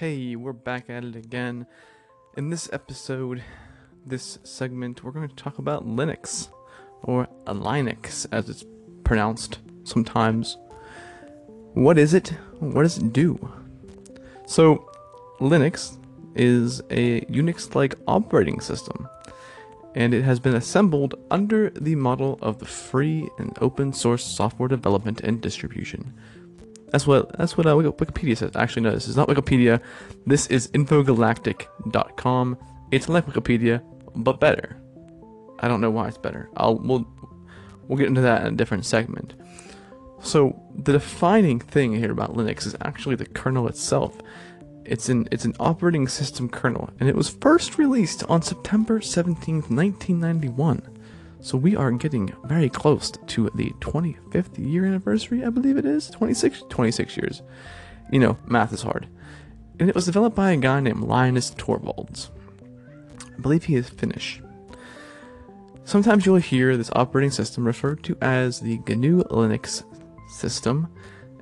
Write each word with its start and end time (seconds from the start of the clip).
Hey, 0.00 0.34
we're 0.34 0.54
back 0.54 0.88
at 0.88 1.04
it 1.04 1.14
again. 1.14 1.66
In 2.34 2.48
this 2.48 2.70
episode, 2.72 3.44
this 4.06 4.38
segment, 4.44 5.04
we're 5.04 5.10
going 5.10 5.28
to 5.28 5.34
talk 5.34 5.58
about 5.58 5.86
Linux, 5.86 6.48
or 7.02 7.28
Linux 7.44 8.26
as 8.32 8.48
it's 8.48 8.64
pronounced 9.04 9.58
sometimes. 9.84 10.56
What 11.74 11.98
is 11.98 12.14
it? 12.14 12.28
What 12.60 12.84
does 12.84 12.96
it 12.96 13.12
do? 13.12 13.52
So, 14.46 14.90
Linux 15.38 15.98
is 16.34 16.80
a 16.88 17.20
Unix 17.26 17.74
like 17.74 17.94
operating 18.08 18.60
system, 18.60 19.06
and 19.94 20.14
it 20.14 20.22
has 20.22 20.40
been 20.40 20.54
assembled 20.54 21.14
under 21.30 21.68
the 21.68 21.94
model 21.94 22.38
of 22.40 22.58
the 22.58 22.64
free 22.64 23.28
and 23.36 23.54
open 23.60 23.92
source 23.92 24.24
software 24.24 24.70
development 24.70 25.20
and 25.20 25.42
distribution. 25.42 26.14
That's 26.90 27.06
what 27.06 27.36
that's 27.38 27.56
what 27.56 27.66
uh, 27.66 27.74
Wikipedia 27.74 28.36
says. 28.36 28.56
Actually, 28.56 28.82
no, 28.82 28.92
this 28.92 29.08
is 29.08 29.16
not 29.16 29.28
Wikipedia. 29.28 29.80
This 30.26 30.46
is 30.48 30.68
infogalactic.com. 30.68 32.58
It's 32.90 33.08
like 33.08 33.26
Wikipedia, 33.26 33.82
but 34.16 34.40
better. 34.40 34.76
I 35.60 35.68
don't 35.68 35.80
know 35.80 35.90
why 35.90 36.08
it's 36.08 36.18
better. 36.18 36.50
I'll 36.56 36.78
we'll 36.78 37.06
we'll 37.86 37.98
get 37.98 38.08
into 38.08 38.22
that 38.22 38.46
in 38.46 38.54
a 38.54 38.56
different 38.56 38.84
segment. 38.84 39.34
So 40.22 40.60
the 40.74 40.92
defining 40.92 41.60
thing 41.60 41.94
here 41.94 42.10
about 42.10 42.34
Linux 42.34 42.66
is 42.66 42.76
actually 42.82 43.16
the 43.16 43.26
kernel 43.26 43.68
itself. 43.68 44.18
It's 44.84 45.08
an 45.08 45.28
it's 45.30 45.44
an 45.44 45.54
operating 45.60 46.08
system 46.08 46.48
kernel, 46.48 46.90
and 46.98 47.08
it 47.08 47.14
was 47.14 47.28
first 47.28 47.78
released 47.78 48.24
on 48.24 48.42
September 48.42 48.98
17th, 49.00 49.70
1991. 49.70 50.89
So 51.42 51.56
we 51.56 51.74
are 51.74 51.90
getting 51.92 52.32
very 52.44 52.68
close 52.68 53.10
to 53.10 53.50
the 53.54 53.70
25th 53.80 54.58
year 54.58 54.84
anniversary, 54.84 55.44
I 55.44 55.50
believe 55.50 55.78
it 55.78 55.86
is. 55.86 56.10
26, 56.10 56.64
26 56.68 57.16
years. 57.16 57.42
You 58.10 58.18
know, 58.20 58.36
math 58.46 58.72
is 58.72 58.82
hard. 58.82 59.08
And 59.78 59.88
it 59.88 59.94
was 59.94 60.04
developed 60.04 60.36
by 60.36 60.50
a 60.50 60.56
guy 60.56 60.80
named 60.80 61.02
Linus 61.02 61.50
Torvalds. 61.52 62.28
I 63.36 63.40
believe 63.40 63.64
he 63.64 63.76
is 63.76 63.88
Finnish. 63.88 64.42
Sometimes 65.84 66.26
you'll 66.26 66.36
hear 66.36 66.76
this 66.76 66.90
operating 66.94 67.30
system 67.30 67.66
referred 67.66 68.04
to 68.04 68.16
as 68.20 68.60
the 68.60 68.78
GNU 68.86 69.24
Linux 69.24 69.82
system, 70.28 70.88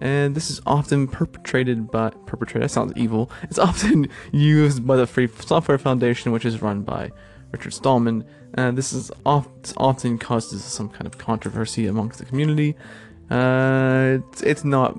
and 0.01 0.35
this 0.35 0.51
is 0.51 0.61
often 0.65 1.09
perpetrated 1.09 1.91
by 1.91 2.11
perpetrated. 2.25 2.63
That 2.63 2.73
sounds 2.73 2.93
evil. 2.97 3.31
It's 3.43 3.59
often 3.59 4.09
used 4.33 4.87
by 4.87 4.97
the 4.97 5.07
Free 5.07 5.27
Software 5.27 5.77
Foundation, 5.77 6.33
which 6.33 6.45
is 6.45 6.63
run 6.63 6.83
by 6.83 7.11
Richard 7.53 7.73
Stallman. 7.73 8.25
Uh, 8.57 8.71
this 8.71 8.93
is 8.93 9.11
oft, 9.25 9.73
often 9.77 10.19
causes 10.19 10.65
some 10.65 10.89
kind 10.89 11.07
of 11.07 11.19
controversy 11.19 11.87
amongst 11.87 12.19
the 12.19 12.25
community. 12.25 12.77
Uh, 13.31 14.19
it's, 14.31 14.43
it's 14.43 14.65
not 14.65 14.99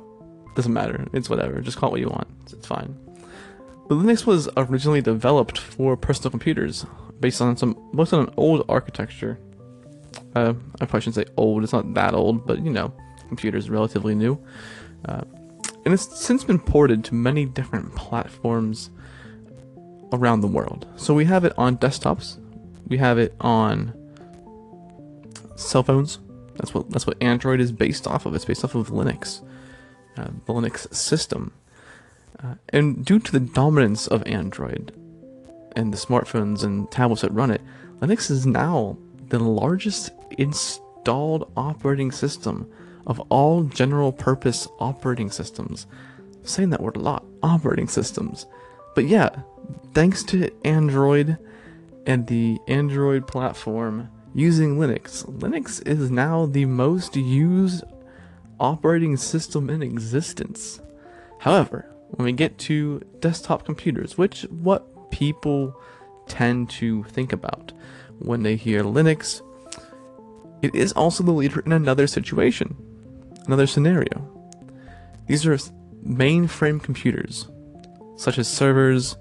doesn't 0.55 0.73
matter. 0.73 1.08
It's 1.14 1.30
whatever. 1.30 1.61
Just 1.61 1.77
call 1.77 1.89
it 1.89 1.92
what 1.94 2.02
you 2.02 2.09
want. 2.09 2.27
It's, 2.52 2.67
fine. 2.67 2.97
But 3.88 3.95
Linux 3.95 4.25
was 4.25 4.50
originally 4.58 5.02
developed 5.02 5.58
for 5.58 5.95
personal 5.95 6.31
computers 6.31 6.86
based 7.20 7.42
on 7.42 7.55
some 7.55 7.77
most 7.94 8.14
on 8.14 8.27
an 8.27 8.33
old 8.36 8.66
architecture. 8.67 9.39
Uh, 10.36 10.53
I 10.81 10.86
probably 10.86 11.02
shouldn't 11.02 11.16
say 11.16 11.33
old. 11.38 11.64
It's 11.64 11.73
not 11.73 11.94
that 11.94 12.14
old, 12.14 12.45
but 12.45 12.64
you 12.64 12.72
know, 12.72 12.94
computers 13.27 13.70
relatively 13.70 14.16
new. 14.16 14.38
Uh, 15.05 15.22
and 15.86 15.94
it's 15.94 16.20
since 16.20 16.44
been 16.44 16.59
ported 16.59 17.03
to 17.05 17.16
many 17.16 17.45
different 17.45 17.95
platforms 17.95 18.89
around 20.11 20.41
the 20.41 20.47
world. 20.47 20.88
So 20.95 21.13
we 21.13 21.25
have 21.25 21.45
it 21.45 21.53
on 21.57 21.77
desktops, 21.77 22.38
we 22.88 22.97
have 22.97 23.17
it 23.17 23.35
on 23.39 23.93
cell 25.55 25.83
phones. 25.83 26.19
That's 26.55 26.73
what 26.73 26.89
that's 26.89 27.07
what 27.07 27.21
Android 27.21 27.59
is 27.59 27.71
based 27.71 28.07
off 28.07 28.25
of. 28.25 28.35
It's 28.35 28.45
based 28.45 28.65
off 28.65 28.75
of 28.75 28.89
Linux, 28.89 29.41
uh, 30.17 30.27
the 30.45 30.53
Linux 30.53 30.93
system. 30.93 31.53
Uh, 32.43 32.55
and 32.69 33.05
due 33.05 33.19
to 33.19 33.31
the 33.31 33.39
dominance 33.39 34.07
of 34.07 34.25
Android 34.25 34.93
and 35.75 35.93
the 35.93 35.97
smartphones 35.97 36.63
and 36.63 36.89
tablets 36.91 37.21
that 37.21 37.31
run 37.31 37.52
it, 37.52 37.61
Linux 37.99 38.31
is 38.31 38.45
now 38.45 38.97
the 39.27 39.39
largest 39.39 40.11
installed 40.37 41.52
operating 41.55 42.11
system 42.11 42.70
of 43.08 43.20
all 43.30 43.64
general 43.64 44.11
purpose 44.11 44.67
operating 44.80 45.30
systems. 45.30 45.87
I'm 46.20 46.45
saying 46.45 46.70
that 46.71 46.81
word 46.81 46.95
a 46.95 46.99
lot, 46.99 47.26
operating 47.43 47.87
systems. 47.87 48.45
But 48.99 49.08
yeah, 49.08 49.30
thanks 49.93 50.23
to 50.23 50.52
Android 50.65 51.37
and 52.05 52.27
the 52.27 52.60
Android 52.67 53.26
platform 53.26 54.10
using 54.33 54.76
Linux, 54.76 55.26
Linux 55.39 55.82
is 55.87 56.11
now 56.11 56.48
the 56.48 56.65
most 56.65 57.15
used 57.15 57.86
operating 58.59 59.15
system 59.15 59.70
in 59.70 59.82
existence. 59.82 60.82
However, 61.39 61.89
when 62.09 62.26
we 62.26 62.33
get 62.33 62.58
to 62.58 62.99
desktop 63.21 63.64
computers, 63.64 64.17
which 64.17 64.42
what 64.49 65.11
people 65.11 65.73
tend 66.27 66.70
to 66.71 67.04
think 67.04 67.32
about 67.32 67.71
when 68.17 68.43
they 68.43 68.58
hear 68.58 68.83
Linux, 68.83 69.42
it 70.61 70.76
is 70.76 70.92
also 70.92 71.23
the 71.23 71.32
leader 71.32 71.61
in 71.61 71.71
another 71.71 72.05
situation, 72.05 72.76
another 73.48 73.65
scenario. 73.65 74.30
These 75.27 75.45
are 75.45 75.55
mainframe 76.05 76.83
computers, 76.83 77.48
such 78.19 78.37
as 78.37 78.49
servers 78.49 79.15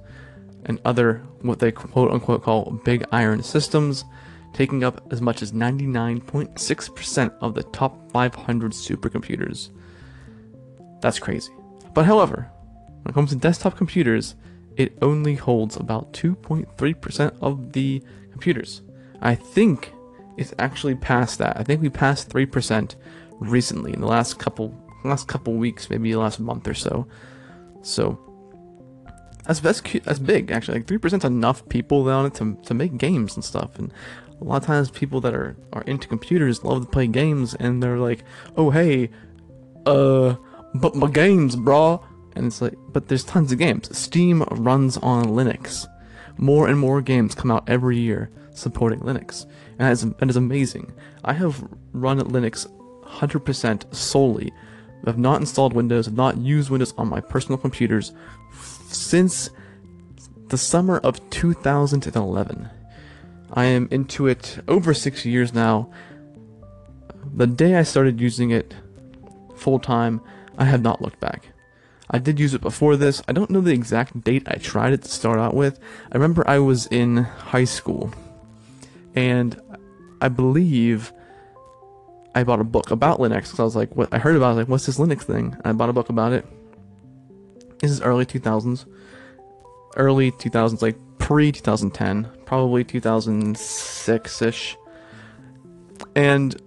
and 0.65 0.81
other 0.85 1.23
what 1.43 1.61
they 1.61 1.71
quote 1.71 2.11
unquote 2.11 2.43
call 2.43 2.81
big 2.85 3.05
iron 3.13 3.41
systems, 3.45 4.05
taking 4.53 4.83
up 4.83 5.07
as 5.13 5.23
much 5.23 5.41
as 5.41 5.53
99.6% 5.53 7.35
of 7.41 7.55
the 7.55 7.63
top 7.63 8.11
500 8.11 8.73
supercomputers. 8.73 9.71
That's 11.01 11.21
crazy. 11.21 11.53
But 11.95 12.07
however, 12.07 12.51
when 13.03 13.13
it 13.13 13.15
comes 13.15 13.31
to 13.31 13.37
desktop 13.37 13.77
computers, 13.77 14.35
it 14.77 14.99
only 15.01 15.37
holds 15.37 15.77
about 15.77 16.13
2.3% 16.13 17.37
of 17.41 17.73
the 17.73 18.03
computers. 18.33 18.83
I 19.21 19.37
think 19.37 19.93
it's 20.37 20.55
actually 20.59 20.97
past 20.97 21.39
that. 21.39 21.57
I 21.57 21.63
think 21.63 21.81
we 21.81 21.89
passed 21.89 22.31
3% 22.31 22.97
recently 23.39 23.93
in 23.93 24.01
the 24.01 24.09
last 24.09 24.41
couple 24.41 24.75
last 25.05 25.29
couple 25.29 25.55
weeks, 25.55 25.89
maybe 25.89 26.17
last 26.17 26.41
month 26.41 26.67
or 26.67 26.75
so. 26.75 27.07
So 27.83 28.28
that's 29.49 29.61
that's 29.61 29.81
that's 30.05 30.19
big 30.19 30.51
actually. 30.51 30.79
Like 30.79 30.87
three 30.87 30.99
percent 30.99 31.25
enough 31.25 31.67
people 31.71 32.09
on 32.09 32.27
it 32.27 32.35
to 32.35 32.57
to 32.65 32.75
make 32.75 32.99
games 32.99 33.35
and 33.35 33.43
stuff. 33.43 33.79
And 33.79 33.93
a 34.41 34.45
lot 34.45 34.59
of 34.59 34.67
times 34.67 34.91
people 34.91 35.23
that 35.23 35.35
are 35.35 35.57
are 35.73 35.83
into 35.83 36.07
computers 36.07 36.63
love 36.63 36.83
to 36.83 36.89
play 36.89 37.07
games, 37.07 37.55
and 37.55 37.83
they're 37.83 37.99
like, 37.99 38.25
oh 38.59 38.69
hey, 38.69 39.09
uh, 39.87 40.37
but 40.75 40.95
my 40.95 41.11
games, 41.11 41.57
brah. 41.57 42.05
And 42.37 42.47
it's 42.47 42.61
like, 42.61 42.75
but 42.91 43.09
there's 43.09 43.25
tons 43.25 43.51
of 43.51 43.59
games. 43.59 43.97
Steam 43.97 44.43
runs 44.51 44.99
on 44.99 45.25
Linux. 45.25 45.89
More 46.37 46.69
and 46.69 46.79
more 46.79 47.01
games 47.01 47.35
come 47.35 47.51
out 47.51 47.69
every 47.69 47.99
year 47.99 48.31
supporting 48.53 49.01
Linux, 49.01 49.45
and 49.79 49.81
that 49.81 49.93
is, 49.93 50.03
that 50.03 50.31
is 50.31 50.37
amazing. 50.37 50.93
I 51.25 51.33
have 51.33 51.67
run 51.93 52.21
Linux 52.21 52.69
100% 53.03 53.95
solely. 53.95 54.53
I've 55.07 55.19
not 55.19 55.41
installed 55.41 55.73
Windows, 55.73 56.07
I've 56.07 56.15
not 56.15 56.39
used 56.39 56.71
Windows 56.71 56.93
on 56.99 57.09
my 57.09 57.21
personal 57.21 57.59
computers 57.59 58.13
since 58.89 59.51
the 60.49 60.59
summer 60.59 60.99
of 60.99 61.31
2011. 61.31 62.69
I 63.53 63.65
am 63.65 63.89
into 63.91 64.27
it 64.27 64.59
over 64.69 64.93
six 64.93 65.25
years 65.25 65.55
now. 65.55 65.91
The 67.35 67.47
day 67.47 67.77
I 67.77 67.83
started 67.83 68.21
using 68.21 68.51
it 68.51 68.75
full 69.57 69.79
time, 69.79 70.21
I 70.59 70.65
have 70.65 70.83
not 70.83 71.01
looked 71.01 71.21
back. 71.21 71.49
I 72.11 72.19
did 72.19 72.41
use 72.41 72.55
it 72.55 72.61
before 72.61 72.97
this. 72.97 73.23
I 73.29 73.33
don't 73.33 73.51
know 73.51 73.61
the 73.61 73.73
exact 73.73 74.25
date 74.25 74.45
I 74.47 74.55
tried 74.57 74.93
it 74.93 75.03
to 75.03 75.09
start 75.09 75.39
out 75.39 75.55
with. 75.55 75.79
I 76.11 76.17
remember 76.17 76.47
I 76.47 76.59
was 76.59 76.87
in 76.87 77.19
high 77.19 77.65
school, 77.65 78.13
and 79.15 79.61
I 80.21 80.29
believe 80.29 81.13
I 82.35 82.45
bought 82.45 82.61
a 82.61 82.65
book 82.65 82.91
about 82.91 83.19
Linux 83.19 83.45
because 83.45 83.61
I 83.61 83.65
was 83.65 83.77
like, 83.77 83.95
what 83.97 84.13
I 84.13 84.19
heard 84.19 84.37
about, 84.37 84.47
it, 84.47 84.51
I 84.51 84.55
was 84.55 84.59
like, 84.59 84.69
what's 84.69 84.87
this 84.87 84.99
Linux 84.99 85.23
thing? 85.23 85.57
I 85.65 85.73
bought 85.73 85.89
a 85.89 85.93
book 85.93 86.09
about 86.09 86.33
it. 86.33 86.47
This 87.81 87.91
is 87.91 88.01
early 88.01 88.27
2000s. 88.27 88.87
Early 89.97 90.31
2000s, 90.33 90.83
like 90.83 90.97
pre 91.19 91.53
2010, 91.53 92.29
probably 92.45 92.85
2006 92.85 94.43
ish. 94.43 94.77
And 96.15 96.61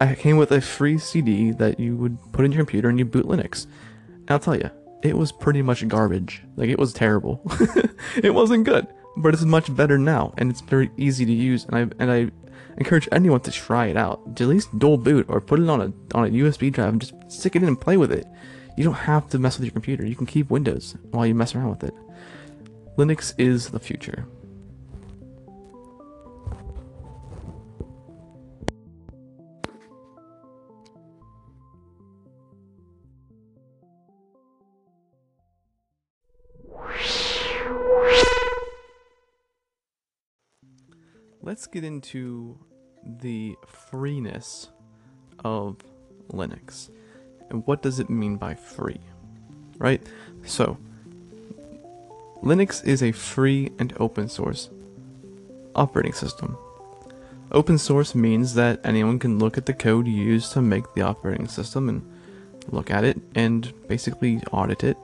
I 0.00 0.14
came 0.14 0.36
with 0.36 0.52
a 0.52 0.60
free 0.60 0.98
CD 0.98 1.50
that 1.52 1.80
you 1.80 1.96
would 1.96 2.18
put 2.32 2.44
in 2.44 2.52
your 2.52 2.60
computer 2.60 2.88
and 2.88 2.98
you 2.98 3.04
boot 3.04 3.26
Linux. 3.26 3.66
And 4.06 4.30
I'll 4.30 4.38
tell 4.38 4.56
you, 4.56 4.70
it 5.02 5.16
was 5.16 5.32
pretty 5.32 5.62
much 5.62 5.86
garbage. 5.88 6.42
Like, 6.56 6.68
it 6.68 6.78
was 6.78 6.92
terrible. 6.92 7.40
it 8.16 8.34
wasn't 8.34 8.64
good. 8.64 8.86
But 9.16 9.34
it's 9.34 9.44
much 9.44 9.74
better 9.74 9.98
now, 9.98 10.32
and 10.38 10.48
it's 10.48 10.60
very 10.60 10.92
easy 10.96 11.24
to 11.24 11.32
use. 11.32 11.64
And 11.64 11.74
I 11.74 11.80
and 11.98 12.12
I 12.12 12.30
encourage 12.78 13.08
anyone 13.12 13.40
to 13.40 13.52
try 13.52 13.86
it 13.86 13.96
out. 13.96 14.22
At 14.26 14.40
least 14.40 14.78
dual 14.78 14.96
boot 14.96 15.26
or 15.28 15.40
put 15.40 15.60
it 15.60 15.68
on 15.68 15.80
a 15.80 16.16
on 16.16 16.26
a 16.26 16.30
USB 16.30 16.72
drive 16.72 16.90
and 16.90 17.00
just 17.00 17.14
stick 17.30 17.54
it 17.54 17.62
in 17.62 17.68
and 17.68 17.80
play 17.80 17.96
with 17.96 18.12
it. 18.12 18.26
You 18.76 18.84
don't 18.84 18.94
have 18.94 19.28
to 19.30 19.38
mess 19.38 19.58
with 19.58 19.66
your 19.66 19.72
computer. 19.72 20.06
You 20.06 20.14
can 20.14 20.26
keep 20.26 20.50
Windows 20.50 20.96
while 21.10 21.26
you 21.26 21.34
mess 21.34 21.54
around 21.54 21.70
with 21.70 21.84
it. 21.84 21.94
Linux 22.96 23.34
is 23.36 23.70
the 23.70 23.80
future. 23.80 24.26
Let's 41.40 41.66
get 41.66 41.82
into 41.82 42.58
the 43.20 43.56
freeness 43.66 44.68
of 45.44 45.76
Linux. 46.32 46.90
And 47.50 47.66
what 47.66 47.82
does 47.82 47.98
it 47.98 48.10
mean 48.10 48.36
by 48.36 48.54
free? 48.54 49.00
Right? 49.78 50.02
So, 50.44 50.76
Linux 52.42 52.84
is 52.86 53.02
a 53.02 53.12
free 53.12 53.72
and 53.78 53.92
open 53.98 54.28
source 54.28 54.70
operating 55.74 56.12
system. 56.12 56.56
Open 57.50 57.78
source 57.78 58.14
means 58.14 58.54
that 58.54 58.80
anyone 58.84 59.18
can 59.18 59.38
look 59.38 59.56
at 59.56 59.66
the 59.66 59.72
code 59.72 60.06
used 60.06 60.52
to 60.52 60.60
make 60.60 60.92
the 60.94 61.02
operating 61.02 61.48
system 61.48 61.88
and 61.88 62.02
look 62.70 62.90
at 62.90 63.04
it 63.04 63.18
and 63.34 63.72
basically 63.88 64.42
audit 64.52 64.84
it. 64.84 64.98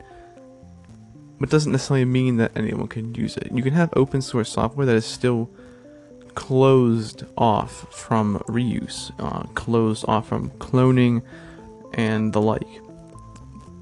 But 1.41 1.49
doesn't 1.49 1.73
necessarily 1.73 2.05
mean 2.05 2.37
that 2.37 2.53
anyone 2.57 2.89
can 2.89 3.15
use 3.15 3.37
it. 3.37 3.51
You 3.51 3.63
can 3.63 3.73
have 3.73 3.91
open 3.97 4.21
source 4.21 4.51
software 4.51 4.87
that 4.87 4.95
is 4.95 5.07
still 5.07 5.51
closed 6.35 7.25
off 7.37 7.87
from 7.93 8.39
reuse, 8.49 9.13
uh, 9.19 9.45
closed 9.55 10.05
off 10.09 10.29
from 10.29 10.51
cloning, 10.51 11.23
and 11.95 12.33
the 12.33 12.41
like. 12.41 12.67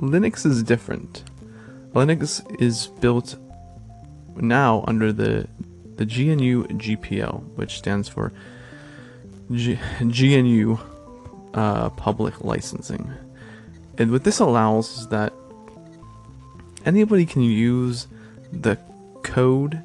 Linux 0.01 0.45
is 0.45 0.63
different. 0.63 1.25
Linux 1.93 2.43
is 2.61 2.89
built 3.01 3.37
now 4.37 4.85
under 4.87 5.13
the 5.13 5.47
the 5.97 6.05
GNU 6.07 6.65
GPL, 6.69 7.43
which 7.57 7.79
stands 7.79 8.09
for 8.09 8.33
G- 9.53 9.79
GNU 10.01 10.79
uh, 11.55 11.91
Public 11.91 12.43
Licensing. 12.43 13.13
And 13.99 14.11
what 14.11 14.25
this 14.25 14.41
allows 14.41 14.99
is 14.99 15.09
that 15.09 15.33
anybody 16.87 17.27
can 17.27 17.43
use 17.43 18.07
the 18.51 18.79
code 19.23 19.83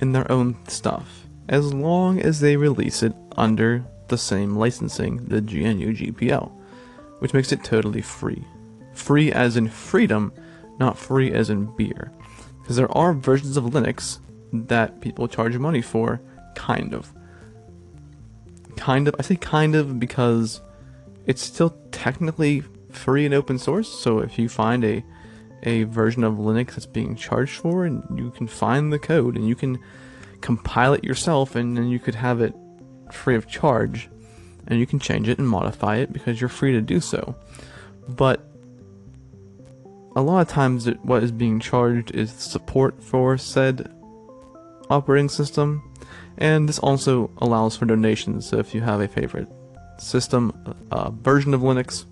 in 0.00 0.12
their 0.12 0.30
own 0.30 0.56
stuff 0.68 1.26
as 1.50 1.74
long 1.74 2.20
as 2.20 2.38
they 2.38 2.56
release 2.56 3.02
it 3.02 3.12
under 3.36 3.84
the 4.06 4.16
same 4.16 4.54
licensing, 4.54 5.16
the 5.26 5.40
GNU 5.40 5.92
GPL, 5.92 6.50
which 7.18 7.34
makes 7.34 7.50
it 7.52 7.64
totally 7.64 8.00
free. 8.00 8.44
Free 8.94 9.32
as 9.32 9.56
in 9.56 9.68
freedom, 9.68 10.32
not 10.78 10.96
free 10.96 11.32
as 11.32 11.50
in 11.50 11.76
beer. 11.76 12.12
Because 12.62 12.76
there 12.76 12.96
are 12.96 13.12
versions 13.12 13.56
of 13.56 13.64
Linux 13.64 14.20
that 14.52 15.00
people 15.00 15.26
charge 15.26 15.58
money 15.58 15.82
for, 15.82 16.20
kind 16.54 16.94
of. 16.94 17.12
Kind 18.76 19.08
of, 19.08 19.16
I 19.18 19.22
say 19.22 19.36
kind 19.36 19.74
of 19.74 19.98
because 19.98 20.60
it's 21.26 21.42
still 21.42 21.76
technically 21.90 22.62
free 22.90 23.24
and 23.24 23.34
open 23.34 23.58
source, 23.58 23.88
so 23.88 24.20
if 24.20 24.38
you 24.38 24.48
find 24.48 24.84
a 24.84 25.04
a 25.64 25.82
version 25.82 26.24
of 26.24 26.34
Linux 26.34 26.68
that's 26.68 26.86
being 26.86 27.14
charged 27.14 27.56
for 27.56 27.84
and 27.84 28.02
you 28.16 28.30
can 28.30 28.46
find 28.46 28.90
the 28.90 28.98
code 28.98 29.36
and 29.36 29.46
you 29.46 29.54
can 29.54 29.78
compile 30.40 30.94
it 30.94 31.04
yourself 31.04 31.54
and 31.54 31.76
then 31.76 31.88
you 31.88 31.98
could 31.98 32.14
have 32.14 32.40
it 32.40 32.54
free 33.12 33.36
of 33.36 33.46
charge 33.48 34.08
and 34.66 34.78
you 34.78 34.86
can 34.86 34.98
change 34.98 35.28
it 35.28 35.38
and 35.38 35.48
modify 35.48 35.96
it 35.96 36.12
because 36.12 36.40
you're 36.40 36.48
free 36.48 36.72
to 36.72 36.80
do 36.80 37.00
so. 37.00 37.34
But 38.08 38.50
a 40.16 40.22
lot 40.22 40.40
of 40.40 40.48
times 40.48 40.86
it, 40.86 41.04
what 41.04 41.22
is 41.22 41.32
being 41.32 41.60
charged 41.60 42.10
is 42.14 42.30
support 42.30 43.02
for 43.02 43.38
said 43.38 43.90
operating 44.88 45.28
system 45.28 45.82
and 46.38 46.68
this 46.68 46.78
also 46.78 47.30
allows 47.38 47.76
for 47.76 47.86
donations 47.86 48.46
so 48.46 48.58
if 48.58 48.74
you 48.74 48.80
have 48.80 49.00
a 49.00 49.06
favorite 49.06 49.46
system 49.98 50.52
uh, 50.90 51.10
version 51.10 51.54
of 51.54 51.60
Linux 51.60 52.06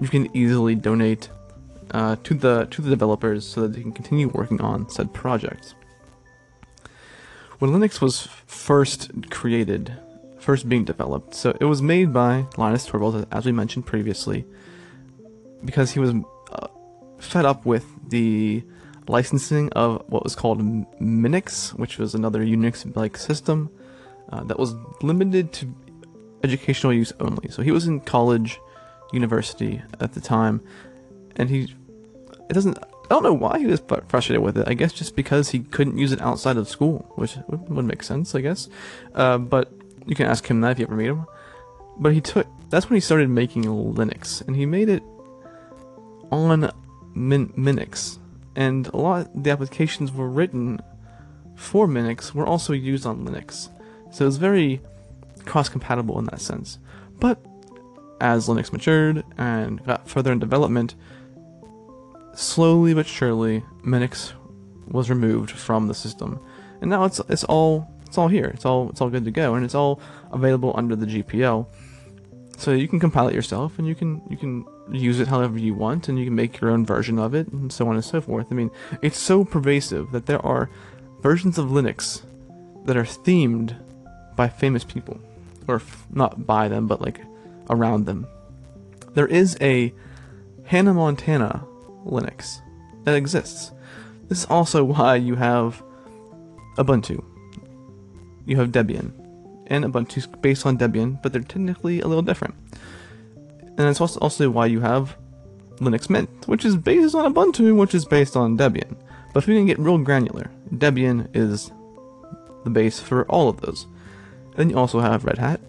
you 0.00 0.08
can 0.08 0.34
easily 0.36 0.74
donate 0.74 1.28
uh, 1.92 2.16
to 2.24 2.34
the 2.34 2.66
to 2.70 2.82
the 2.82 2.90
developers 2.90 3.46
so 3.46 3.62
that 3.62 3.74
they 3.74 3.80
can 3.80 3.92
continue 3.92 4.28
working 4.28 4.60
on 4.60 4.88
said 4.88 5.12
projects 5.14 5.74
when 7.58 7.70
Linux 7.70 8.00
was 8.00 8.28
first 8.46 9.30
created, 9.30 9.96
first 10.38 10.68
being 10.68 10.84
developed, 10.84 11.34
so 11.34 11.56
it 11.60 11.64
was 11.64 11.80
made 11.80 12.12
by 12.12 12.46
Linus 12.56 12.88
Torvalds, 12.88 13.26
as 13.32 13.46
we 13.46 13.52
mentioned 13.52 13.86
previously, 13.86 14.44
because 15.64 15.92
he 15.92 16.00
was 16.00 16.14
uh, 16.52 16.68
fed 17.18 17.44
up 17.44 17.64
with 17.64 17.86
the 18.08 18.62
licensing 19.08 19.70
of 19.72 20.02
what 20.08 20.24
was 20.24 20.34
called 20.34 20.60
Minix, 21.00 21.70
which 21.70 21.98
was 21.98 22.14
another 22.14 22.40
Unix-like 22.40 23.16
system 23.16 23.70
uh, 24.30 24.42
that 24.44 24.58
was 24.58 24.74
limited 25.02 25.52
to 25.52 25.74
educational 26.42 26.92
use 26.92 27.12
only. 27.20 27.48
So 27.48 27.62
he 27.62 27.70
was 27.70 27.86
in 27.86 28.00
college, 28.00 28.60
university 29.12 29.82
at 30.00 30.12
the 30.12 30.20
time, 30.20 30.60
and 31.36 31.48
he 31.48 31.74
it 32.48 32.52
doesn't 32.52 32.78
I 33.06 33.14
don't 33.14 33.22
know 33.22 33.32
why 33.32 33.58
he 33.58 33.66
was 33.66 33.80
frustrated 34.08 34.42
with 34.42 34.58
it. 34.58 34.66
I 34.66 34.74
guess 34.74 34.92
just 34.92 35.14
because 35.14 35.50
he 35.50 35.60
couldn't 35.60 35.96
use 35.96 36.12
it 36.12 36.20
outside 36.20 36.56
of 36.56 36.68
school, 36.68 37.12
which 37.14 37.36
would, 37.46 37.84
make 37.84 38.02
sense, 38.02 38.34
I 38.34 38.40
guess. 38.40 38.68
Uh, 39.14 39.38
but 39.38 39.72
you 40.06 40.16
can 40.16 40.26
ask 40.26 40.46
him 40.46 40.60
that 40.62 40.72
if 40.72 40.78
you 40.80 40.86
ever 40.86 40.96
meet 40.96 41.06
him. 41.06 41.26
But 41.98 42.12
he 42.12 42.20
took 42.20 42.46
that's 42.68 42.90
when 42.90 42.96
he 42.96 43.00
started 43.00 43.28
making 43.30 43.64
Linux, 43.64 44.46
and 44.46 44.56
he 44.56 44.66
made 44.66 44.88
it 44.88 45.02
on 46.32 46.70
Min- 47.14 47.50
Minix, 47.50 48.18
and 48.56 48.88
a 48.88 48.96
lot 48.96 49.26
of 49.26 49.42
the 49.44 49.50
applications 49.50 50.12
were 50.12 50.28
written 50.28 50.80
for 51.54 51.86
Minix 51.86 52.34
were 52.34 52.46
also 52.46 52.72
used 52.72 53.06
on 53.06 53.24
Linux, 53.24 53.70
so 54.10 54.26
it's 54.26 54.36
very 54.36 54.80
cross-compatible 55.44 56.18
in 56.18 56.24
that 56.26 56.40
sense. 56.40 56.78
But 57.20 57.38
as 58.20 58.48
Linux 58.48 58.72
matured 58.72 59.24
and 59.38 59.84
got 59.84 60.08
further 60.08 60.32
in 60.32 60.38
development, 60.38 60.94
slowly 62.36 62.94
but 62.94 63.06
surely, 63.06 63.64
Minix 63.82 64.32
was 64.86 65.10
removed 65.10 65.50
from 65.50 65.88
the 65.88 65.94
system, 65.94 66.38
and 66.80 66.90
now 66.90 67.04
it's 67.04 67.20
it's 67.28 67.44
all 67.44 67.88
it's 68.06 68.18
all 68.18 68.28
here. 68.28 68.46
It's 68.54 68.64
all 68.64 68.88
it's 68.90 69.00
all 69.00 69.10
good 69.10 69.24
to 69.24 69.30
go, 69.30 69.54
and 69.54 69.64
it's 69.64 69.74
all 69.74 70.00
available 70.32 70.72
under 70.76 70.94
the 70.94 71.06
GPL. 71.06 71.66
So 72.56 72.72
you 72.72 72.88
can 72.88 73.00
compile 73.00 73.28
it 73.28 73.34
yourself, 73.34 73.78
and 73.78 73.86
you 73.86 73.94
can 73.94 74.22
you 74.30 74.36
can 74.36 74.64
use 74.90 75.20
it 75.20 75.28
however 75.28 75.58
you 75.58 75.74
want, 75.74 76.08
and 76.08 76.18
you 76.18 76.26
can 76.26 76.34
make 76.34 76.60
your 76.60 76.70
own 76.70 76.86
version 76.86 77.18
of 77.18 77.34
it, 77.34 77.48
and 77.48 77.72
so 77.72 77.88
on 77.88 77.94
and 77.94 78.04
so 78.04 78.20
forth. 78.20 78.46
I 78.50 78.54
mean, 78.54 78.70
it's 79.02 79.18
so 79.18 79.44
pervasive 79.44 80.12
that 80.12 80.26
there 80.26 80.44
are 80.44 80.70
versions 81.20 81.58
of 81.58 81.66
Linux 81.66 82.22
that 82.84 82.96
are 82.96 83.04
themed 83.04 83.76
by 84.36 84.48
famous 84.48 84.84
people, 84.84 85.20
or 85.66 85.82
not 86.10 86.46
by 86.46 86.68
them, 86.68 86.86
but 86.86 87.00
like 87.00 87.20
around 87.68 88.06
them. 88.06 88.26
There 89.14 89.26
is 89.26 89.56
a 89.60 89.92
Hannah 90.64 90.94
Montana 90.94 91.66
Linux 92.06 92.60
that 93.06 93.14
exists. 93.14 93.72
This 94.28 94.40
is 94.40 94.46
also 94.46 94.84
why 94.84 95.16
you 95.16 95.36
have 95.36 95.82
Ubuntu. 96.76 97.24
You 98.44 98.56
have 98.58 98.72
Debian. 98.72 99.12
And 99.68 99.84
Ubuntu 99.84 100.18
is 100.18 100.26
based 100.26 100.66
on 100.66 100.76
Debian, 100.76 101.22
but 101.22 101.32
they're 101.32 101.42
technically 101.42 102.00
a 102.00 102.06
little 102.06 102.22
different. 102.22 102.54
And 103.78 103.88
it's 103.88 104.00
also, 104.00 104.20
also 104.20 104.50
why 104.50 104.66
you 104.66 104.80
have 104.80 105.16
Linux 105.76 106.10
Mint, 106.10 106.28
which 106.46 106.64
is 106.64 106.76
based 106.76 107.14
on 107.14 107.32
Ubuntu, 107.32 107.76
which 107.76 107.94
is 107.94 108.04
based 108.04 108.36
on 108.36 108.58
Debian. 108.58 108.96
But 109.32 109.42
if 109.42 109.46
we 109.48 109.56
can 109.56 109.66
get 109.66 109.78
real 109.78 109.98
granular, 109.98 110.50
Debian 110.74 111.28
is 111.34 111.70
the 112.64 112.70
base 112.70 112.98
for 112.98 113.24
all 113.26 113.48
of 113.48 113.60
those. 113.60 113.86
then 114.56 114.70
you 114.70 114.76
also 114.76 114.98
have 115.00 115.24
Red 115.24 115.38
Hat. 115.38 115.60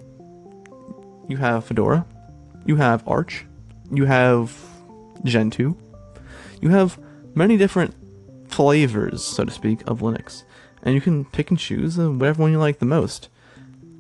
You 1.28 1.38
have 1.38 1.66
Fedora. 1.66 2.06
You 2.66 2.78
have 2.78 3.08
Arch. 3.08 3.46
You 3.92 4.06
have 4.06 4.58
Gentoo 5.24 5.76
you 6.62 6.70
have 6.70 7.00
many 7.36 7.58
different 7.58 7.94
flavors, 8.48 9.24
so 9.24 9.46
to 9.46 9.52
speak, 9.52 9.82
of 9.88 10.00
Linux, 10.00 10.44
and 10.84 10.96
you 10.96 11.02
can 11.02 11.26
pick 11.26 11.50
and 11.50 11.60
choose 11.60 11.98
whatever 11.98 12.42
one 12.42 12.52
you 12.52 12.60
like 12.60 12.80
the 12.80 12.86
most. 12.86 13.30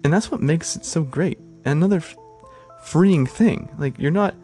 And 0.03 0.13
that's 0.13 0.31
what 0.31 0.41
makes 0.41 0.75
it 0.75 0.85
so 0.85 1.03
great. 1.03 1.37
And 1.65 1.77
another 1.77 1.97
f- 1.97 2.15
freeing 2.83 3.25
thing, 3.25 3.69
like 3.77 3.97
you're 3.99 4.11
not 4.11 4.35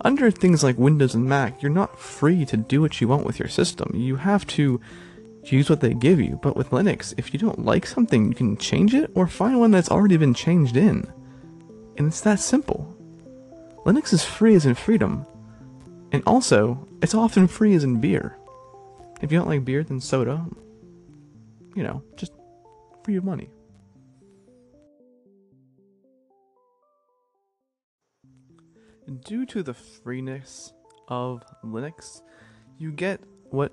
under 0.00 0.30
things 0.30 0.62
like 0.62 0.78
Windows 0.78 1.14
and 1.14 1.24
Mac, 1.24 1.62
you're 1.62 1.70
not 1.70 1.98
free 1.98 2.44
to 2.46 2.56
do 2.56 2.80
what 2.80 3.00
you 3.00 3.08
want 3.08 3.24
with 3.24 3.38
your 3.38 3.48
system. 3.48 3.92
You 3.94 4.16
have 4.16 4.46
to 4.48 4.80
use 5.44 5.70
what 5.70 5.80
they 5.80 5.94
give 5.94 6.20
you. 6.20 6.38
But 6.42 6.56
with 6.56 6.70
Linux, 6.70 7.14
if 7.16 7.32
you 7.32 7.38
don't 7.38 7.64
like 7.64 7.86
something, 7.86 8.28
you 8.28 8.34
can 8.34 8.56
change 8.56 8.94
it 8.94 9.10
or 9.14 9.26
find 9.26 9.58
one 9.58 9.70
that's 9.70 9.90
already 9.90 10.16
been 10.16 10.34
changed 10.34 10.76
in. 10.76 11.10
And 11.96 12.08
it's 12.08 12.20
that 12.22 12.40
simple. 12.40 12.94
Linux 13.84 14.12
is 14.12 14.24
free 14.24 14.54
as 14.54 14.66
in 14.66 14.74
freedom, 14.74 15.26
and 16.12 16.22
also, 16.26 16.88
it's 17.02 17.14
often 17.14 17.46
free 17.46 17.74
as 17.74 17.84
in 17.84 18.00
beer. 18.00 18.36
If 19.20 19.30
you 19.30 19.38
don't 19.38 19.48
like 19.48 19.64
beer, 19.64 19.82
then 19.82 20.00
soda. 20.00 20.46
You 21.74 21.82
know, 21.82 22.02
just 22.16 22.32
for 23.04 23.10
your 23.10 23.22
money. 23.22 23.50
Due 29.24 29.46
to 29.46 29.62
the 29.62 29.74
freeness 29.74 30.72
of 31.08 31.42
Linux, 31.64 32.22
you 32.78 32.92
get 32.92 33.20
what 33.50 33.72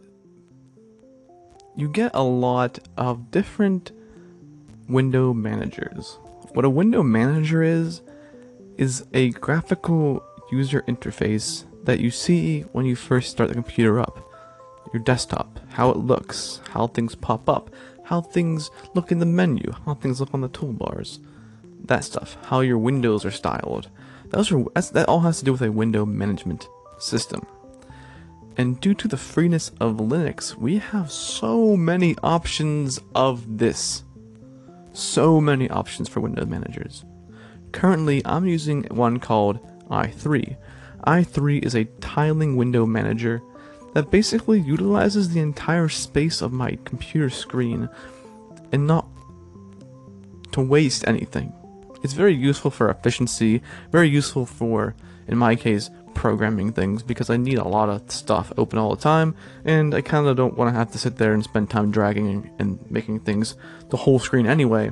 you 1.76 1.90
get 1.90 2.12
a 2.14 2.24
lot 2.24 2.80
of 2.98 3.32
different 3.32 3.92
window 4.88 5.34
managers. 5.34 6.18
What 6.54 6.64
a 6.64 6.70
window 6.70 7.04
manager 7.04 7.62
is 7.64 8.02
is 8.78 9.06
a 9.14 9.32
graphical 9.32 10.24
user 10.52 10.82
interface 10.84 11.66
that 11.86 12.00
you 12.00 12.12
see 12.12 12.62
when 12.72 12.86
you 12.86 12.96
first 12.96 13.32
start 13.32 13.50
the 13.50 13.56
computer 13.56 14.00
up. 14.00 14.32
Your 14.94 15.02
desktop, 15.02 15.60
how 15.70 15.90
it 15.90 15.98
looks, 15.98 16.62
how 16.70 16.88
things 16.88 17.16
pop 17.16 17.50
up, 17.50 17.70
how 18.04 18.22
things 18.22 18.70
look 18.94 19.12
in 19.12 19.20
the 19.20 19.26
menu, 19.26 19.72
how 19.86 19.96
things 19.96 20.20
look 20.20 20.34
on 20.34 20.42
the 20.42 20.50
toolbars, 20.50 21.20
that 21.86 22.04
stuff, 22.04 22.38
how 22.46 22.62
your 22.62 22.78
windows 22.78 23.26
are 23.26 23.32
styled. 23.32 23.90
Those 24.30 24.52
are 24.52 24.64
that 24.74 25.06
all 25.08 25.22
has 25.22 25.40
to 25.40 25.46
do 25.46 25.52
with 25.52 25.62
a 25.62 25.72
window 25.72 26.06
management 26.06 26.68
system. 27.00 27.46
And 28.58 28.80
due 28.80 28.94
to 28.96 29.08
the 29.08 29.18
freeness 29.18 29.70
of 29.82 29.98
Linux, 29.98 30.56
we 30.56 30.78
have 30.78 31.12
so 31.12 31.76
many 31.76 32.16
options 32.24 33.00
of 33.14 33.58
this. 33.58 34.04
So 34.94 35.42
many 35.42 35.70
options 35.70 36.08
for 36.08 36.22
window 36.22 36.46
managers. 36.46 37.04
Currently, 37.74 38.22
I'm 38.26 38.46
using 38.46 38.84
one 38.84 39.20
called 39.20 39.60
i3. 39.90 40.56
I3 41.06 41.64
is 41.64 41.76
a 41.76 41.86
tiling 42.02 42.56
window 42.56 42.86
manager 42.86 43.42
that 43.94 44.12
basically 44.12 44.60
utilizes 44.60 45.30
the 45.30 45.40
entire 45.40 45.88
space 45.88 46.42
of 46.42 46.52
my 46.52 46.78
computer 46.84 47.30
screen 47.30 47.90
and 48.72 48.86
not 48.86 49.08
to 50.52 50.62
waste 50.62 51.08
anything. 51.08 51.54
It's 52.04 52.14
very 52.14 52.34
useful 52.34 52.72
for 52.72 52.90
efficiency, 52.90 53.62
very 53.92 54.10
useful 54.10 54.46
for, 54.46 54.96
in 55.28 55.38
my 55.38 55.56
case, 55.56 55.90
programming 56.14 56.72
things 56.72 57.04
because 57.04 57.30
I 57.30 57.38
need 57.38 57.58
a 57.58 57.68
lot 57.68 57.90
of 57.90 58.12
stuff 58.12 58.52
open 58.58 58.80
all 58.80 58.96
the 58.96 59.02
time, 59.02 59.36
and 59.64 59.94
I 59.96 60.02
kind 60.02 60.28
of 60.28 60.36
don't 60.36 60.58
want 60.58 60.74
to 60.74 60.78
have 60.78 60.92
to 60.92 60.98
sit 60.98 61.18
there 61.18 61.34
and 61.34 61.44
spend 61.44 61.70
time 61.70 61.92
dragging 61.92 62.50
and 62.60 62.80
making 62.92 63.22
things 63.22 63.56
the 63.90 63.98
whole 63.98 64.20
screen 64.20 64.46
anyway. 64.46 64.92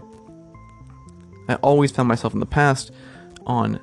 I 1.48 1.56
always 1.56 1.92
found 1.92 2.08
myself 2.08 2.34
in 2.34 2.40
the 2.40 2.46
past 2.46 2.92
on 3.46 3.80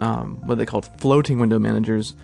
um, 0.00 0.40
what 0.46 0.58
they 0.58 0.66
called 0.66 0.88
floating 1.00 1.38
window 1.38 1.58
managers, 1.58 2.14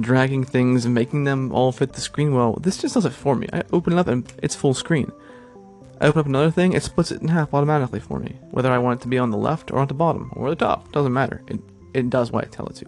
dragging 0.00 0.44
things 0.44 0.84
and 0.84 0.94
making 0.94 1.24
them 1.24 1.52
all 1.52 1.72
fit 1.72 1.92
the 1.92 2.00
screen 2.00 2.34
well. 2.34 2.54
This 2.60 2.78
just 2.78 2.94
does 2.94 3.04
it 3.04 3.10
for 3.10 3.34
me. 3.34 3.48
I 3.52 3.62
open 3.72 3.92
it 3.92 3.98
up 3.98 4.08
and 4.08 4.30
it's 4.42 4.54
full 4.54 4.74
screen. 4.74 5.12
I 6.00 6.06
open 6.08 6.20
up 6.20 6.26
another 6.26 6.50
thing, 6.50 6.72
it 6.72 6.82
splits 6.82 7.12
it 7.12 7.22
in 7.22 7.28
half 7.28 7.54
automatically 7.54 8.00
for 8.00 8.18
me. 8.18 8.36
Whether 8.50 8.70
I 8.70 8.78
want 8.78 9.00
it 9.00 9.02
to 9.02 9.08
be 9.08 9.18
on 9.18 9.30
the 9.30 9.38
left 9.38 9.70
or 9.70 9.78
on 9.78 9.86
the 9.86 9.94
bottom 9.94 10.32
or 10.34 10.50
the 10.50 10.56
top, 10.56 10.90
doesn't 10.92 11.12
matter. 11.12 11.42
It, 11.46 11.60
it 11.94 12.10
does 12.10 12.32
what 12.32 12.44
I 12.44 12.48
tell 12.48 12.66
it 12.66 12.76
to. 12.76 12.86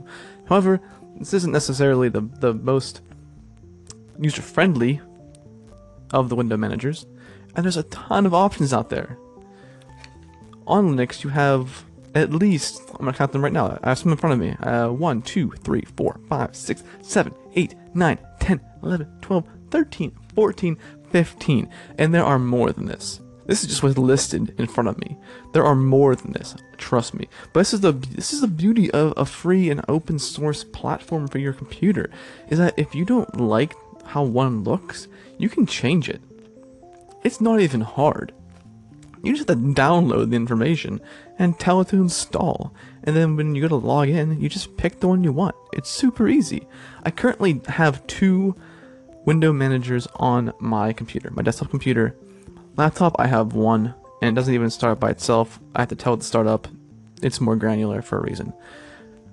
However, 0.49 0.81
this 1.19 1.33
isn't 1.33 1.53
necessarily 1.53 2.09
the, 2.09 2.21
the 2.41 2.53
most 2.53 3.01
user 4.19 4.43
friendly 4.43 5.01
of 6.13 6.29
the 6.29 6.37
window 6.37 6.57
managers, 6.57 7.07
and 7.55 7.65
there's 7.65 7.77
a 7.77 7.85
ton 7.85 8.27
of 8.27 8.35
options 8.35 8.73
out 8.73 8.91
there. 8.91 9.17
On 10.67 10.97
Linux, 10.97 11.23
you 11.23 11.31
have 11.31 11.85
at 12.17 12.33
least, 12.33 12.83
I'm 12.91 13.05
gonna 13.05 13.13
count 13.13 13.33
them 13.33 13.45
right 13.45 13.53
now. 13.53 13.79
I 13.83 13.91
have 13.91 13.99
some 13.99 14.13
in 14.13 14.19
front 14.19 14.35
of 14.35 14.41
me. 14.41 14.53
Uh, 14.67 14.91
1, 14.91 15.23
2, 15.23 15.51
3, 15.51 15.83
4, 15.97 16.21
5, 16.29 16.57
6, 16.57 16.83
7, 17.03 17.35
8, 17.55 17.75
9, 17.95 18.19
10, 18.41 18.61
11, 18.83 19.19
12, 19.21 19.45
13, 19.71 20.17
14, 20.35 20.79
15. 21.11 21.69
And 21.99 22.15
there 22.15 22.25
are 22.25 22.39
more 22.39 22.73
than 22.73 22.87
this. 22.87 23.21
This 23.47 23.63
is 23.63 23.69
just 23.69 23.83
what's 23.83 23.97
listed 23.97 24.55
in 24.59 24.67
front 24.67 24.89
of 24.89 24.99
me. 24.99 25.17
There 25.53 25.65
are 25.65 25.77
more 25.77 26.17
than 26.17 26.33
this, 26.33 26.57
trust 26.79 27.15
me. 27.15 27.29
But 27.53 27.61
this 27.61 27.75
is 27.75 27.81
the 27.81 27.93
this 27.93 28.33
is 28.33 28.41
the 28.41 28.49
beauty 28.49 28.91
of 28.91 29.15
a 29.17 29.25
free 29.25 29.71
and 29.71 29.85
open 29.89 30.19
source 30.19 30.65
platform 30.65 31.29
for 31.29 31.39
your 31.39 31.53
computer. 31.53 32.11
Is 32.49 32.59
that 32.59 32.75
if 32.77 32.95
you 32.95 33.05
don't 33.05 33.41
like 33.41 33.75
how 34.05 34.25
one 34.25 34.65
looks, 34.65 35.07
you 35.39 35.49
can 35.49 35.65
change 35.65 36.09
it. 36.09 36.21
It's 37.23 37.41
not 37.41 37.61
even 37.61 37.83
hard. 37.83 38.33
You 39.27 39.37
just 39.37 39.49
have 39.49 39.59
to 39.59 39.65
download 39.65 40.31
the 40.31 40.37
information 40.37 41.01
and 41.39 41.59
tell 41.59 41.81
it 41.81 41.89
to 41.89 41.97
install. 41.97 42.73
And 43.03 43.15
then 43.17 43.37
when 43.37 43.55
you 43.55 43.63
go 43.63 43.69
to 43.69 43.77
log 43.77 44.09
in, 44.09 44.41
you 44.41 44.49
just 44.49 44.77
pick 44.77 45.01
the 45.01 45.09
one 45.09 45.25
you 45.25 45.33
want. 45.33 45.55
It's 45.73 45.91
super 45.91 46.29
easy. 46.29 46.67
I 47.05 47.11
currently 47.11 47.61
have 47.69 48.07
two 48.07 48.57
window 49.25 49.53
managers 49.53 50.07
on 50.17 50.53
my 50.61 50.93
computer, 50.93 51.31
my 51.31 51.43
desktop 51.43 51.71
computer 51.71 52.17
Laptop, 52.77 53.17
I 53.19 53.27
have 53.27 53.55
one, 53.55 53.95
and 54.21 54.37
it 54.37 54.39
doesn't 54.39 54.53
even 54.53 54.69
start 54.69 55.01
by 55.01 55.09
itself. 55.09 55.59
I 55.75 55.81
have 55.81 55.89
to 55.89 55.97
tell 55.97 56.13
it 56.13 56.19
to 56.19 56.25
start 56.25 56.47
up. 56.47 56.69
It's 57.23 57.41
more 57.41 57.57
granular 57.57 58.03
for 58.03 58.19
a 58.19 58.23
reason. 58.23 58.53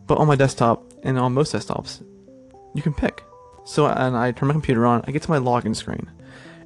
But 0.07 0.17
on 0.17 0.27
my 0.27 0.37
desktop, 0.37 0.81
and 1.03 1.19
on 1.19 1.33
most 1.33 1.53
desktops, 1.53 2.01
you 2.73 2.81
can 2.81 2.93
pick. 2.93 3.21
So, 3.65 3.85
and 3.87 4.15
I 4.15 4.31
turn 4.31 4.47
my 4.47 4.53
computer 4.53 4.85
on, 4.85 5.03
I 5.05 5.11
get 5.11 5.23
to 5.23 5.29
my 5.29 5.39
login 5.39 5.75
screen. 5.75 6.09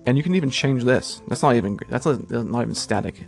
And 0.08 0.18
you 0.18 0.24
can 0.24 0.36
even 0.36 0.50
change 0.50 0.84
this. 0.86 1.22
That's 1.28 1.44
not 1.44 1.56
even, 1.56 1.78
that's 1.90 2.06
not, 2.06 2.32
even 2.32 2.74
static. 2.74 3.26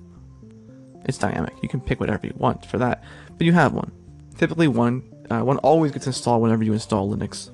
It's 1.03 1.17
dynamic. 1.17 1.53
You 1.61 1.67
can 1.67 1.81
pick 1.81 1.99
whatever 1.99 2.25
you 2.25 2.33
want 2.37 2.65
for 2.65 2.77
that. 2.77 3.03
But 3.37 3.45
you 3.45 3.51
have 3.51 3.73
one. 3.73 3.91
Typically 4.37 4.69
one, 4.69 5.03
uh, 5.29 5.41
one 5.41 5.57
always 5.57 5.91
gets 5.91 6.07
installed 6.07 6.41
whenever 6.41 6.63
you 6.63 6.71
install 6.71 7.13
Linux. 7.13 7.51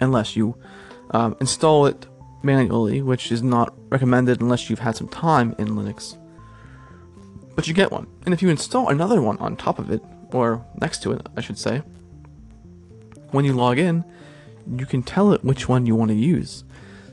Unless 0.00 0.36
you 0.36 0.56
um, 1.10 1.36
install 1.40 1.86
it 1.86 2.06
manually, 2.44 3.02
which 3.02 3.32
is 3.32 3.42
not 3.42 3.74
recommended 3.88 4.40
unless 4.40 4.70
you've 4.70 4.78
had 4.78 4.94
some 4.94 5.08
time 5.08 5.54
in 5.58 5.68
Linux. 5.68 6.16
But 7.56 7.66
you 7.66 7.74
get 7.74 7.90
one. 7.90 8.06
And 8.24 8.32
if 8.32 8.42
you 8.42 8.48
install 8.48 8.90
another 8.90 9.20
one 9.22 9.38
on 9.38 9.56
top 9.56 9.80
of 9.80 9.90
it, 9.90 10.02
or 10.32 10.64
next 10.80 11.02
to 11.02 11.12
it, 11.12 11.26
I 11.36 11.40
should 11.40 11.58
say, 11.58 11.82
when 13.30 13.44
you 13.44 13.54
log 13.54 13.78
in, 13.78 14.04
you 14.76 14.86
can 14.86 15.02
tell 15.02 15.32
it 15.32 15.44
which 15.44 15.68
one 15.68 15.86
you 15.86 15.96
want 15.96 16.10
to 16.10 16.16
use. 16.16 16.63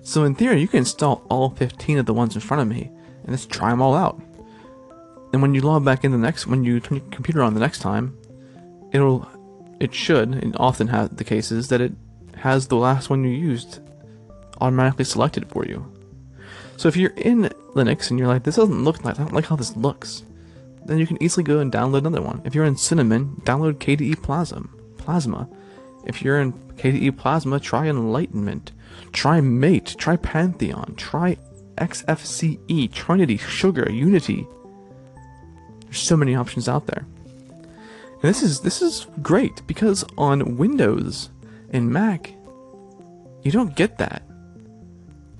So 0.04 0.24
in 0.24 0.36
theory, 0.36 0.60
you 0.62 0.68
can 0.68 0.80
install 0.80 1.26
all 1.30 1.52
15 1.52 2.00
of 2.00 2.06
the 2.06 2.14
ones 2.14 2.36
in 2.36 2.42
front 2.42 2.62
of 2.62 2.68
me, 2.68 2.90
and 3.24 3.32
just 3.32 3.50
try 3.50 3.70
them 3.70 3.82
all 3.82 3.96
out. 3.96 4.22
And 5.34 5.42
when 5.42 5.54
you 5.54 5.62
log 5.62 5.86
back 5.86 6.04
in 6.04 6.12
the 6.12 6.18
next, 6.18 6.48
when 6.48 6.64
you 6.64 6.80
turn 6.80 6.98
your 6.98 7.08
computer 7.10 7.42
on 7.42 7.54
the 7.54 7.60
next 7.60 7.80
time, 7.80 8.18
it'll, 8.92 9.28
it 9.80 9.94
should, 9.94 10.34
and 10.34 10.56
often 10.58 10.88
has 10.88 11.10
the 11.10 11.24
cases 11.24 11.70
that 11.70 11.82
it 11.82 11.94
has 12.36 12.68
the 12.68 12.76
last 12.76 13.10
one 13.10 13.24
you 13.24 13.30
used 13.30 13.80
automatically 14.60 15.06
selected 15.06 15.50
for 15.50 15.66
you. 15.66 15.92
So 16.78 16.88
if 16.88 16.98
you're 16.98 17.12
in 17.12 17.44
Linux 17.76 18.10
and 18.10 18.18
you're 18.18 18.28
like, 18.28 18.44
this 18.44 18.56
doesn't 18.56 18.84
look 18.84 19.04
nice, 19.04 19.20
I 19.20 19.24
don't 19.24 19.34
like 19.34 19.46
how 19.46 19.56
this 19.56 19.76
looks, 19.76 20.24
then 20.86 20.98
you 20.98 21.06
can 21.06 21.22
easily 21.22 21.44
go 21.44 21.60
and 21.60 21.72
download 21.72 22.00
another 22.00 22.22
one. 22.22 22.42
If 22.44 22.56
you're 22.56 22.66
in 22.66 22.76
Cinnamon, 22.76 23.42
download 23.44 23.76
KDE 23.76 24.22
Plasma. 24.24 24.68
Plasma. 24.98 25.48
If 26.06 26.22
you're 26.24 26.42
in 26.42 26.54
KDE 26.54 27.18
Plasma, 27.18 27.60
try 27.60 27.88
Enlightenment. 27.88 28.72
Try 29.12 29.42
Mate. 29.42 29.96
Try 29.98 30.16
Pantheon. 30.18 30.94
Try 30.96 31.38
XFCE, 31.78 32.92
Trinity, 32.94 33.38
Sugar, 33.38 33.90
Unity. 33.92 34.48
There's 35.86 35.98
so 36.00 36.16
many 36.16 36.36
options 36.36 36.70
out 36.70 36.88
there. 36.88 37.06
And 38.22 38.30
this 38.30 38.44
is 38.44 38.62
this 38.62 38.82
is 38.82 39.08
great 39.22 39.66
because 39.66 40.06
on 40.18 40.58
Windows 40.58 41.30
and 41.72 41.92
Mac, 41.92 42.34
you 43.44 43.52
don't 43.52 43.76
get 43.76 43.98
that. 43.98 44.24